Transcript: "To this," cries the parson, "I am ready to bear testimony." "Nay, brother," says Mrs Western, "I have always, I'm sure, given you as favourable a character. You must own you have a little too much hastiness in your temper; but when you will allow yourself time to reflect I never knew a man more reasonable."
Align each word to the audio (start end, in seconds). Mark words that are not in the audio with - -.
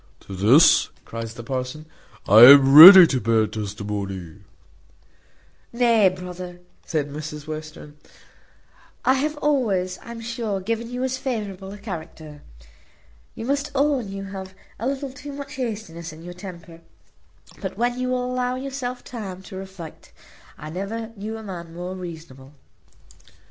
"To 0.21 0.35
this," 0.35 0.89
cries 1.05 1.35
the 1.35 1.43
parson, 1.43 1.85
"I 2.27 2.39
am 2.45 2.73
ready 2.73 3.05
to 3.05 3.21
bear 3.21 3.45
testimony." 3.45 4.37
"Nay, 5.71 6.09
brother," 6.09 6.59
says 6.83 7.05
Mrs 7.05 7.45
Western, 7.45 7.97
"I 9.05 9.13
have 9.13 9.37
always, 9.37 9.99
I'm 10.01 10.19
sure, 10.19 10.59
given 10.59 10.89
you 10.89 11.03
as 11.03 11.19
favourable 11.19 11.71
a 11.71 11.77
character. 11.77 12.41
You 13.35 13.45
must 13.45 13.69
own 13.75 14.07
you 14.09 14.23
have 14.23 14.55
a 14.79 14.87
little 14.87 15.11
too 15.13 15.33
much 15.33 15.53
hastiness 15.57 16.11
in 16.11 16.23
your 16.23 16.33
temper; 16.33 16.81
but 17.61 17.77
when 17.77 17.99
you 17.99 18.07
will 18.09 18.25
allow 18.25 18.55
yourself 18.55 19.03
time 19.03 19.43
to 19.43 19.55
reflect 19.55 20.13
I 20.57 20.71
never 20.71 21.11
knew 21.15 21.37
a 21.37 21.43
man 21.43 21.75
more 21.75 21.93
reasonable." 21.93 22.53